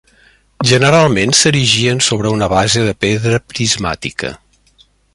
[0.69, 4.37] Generalment, s'erigien sobre una base de pedra prismàtica.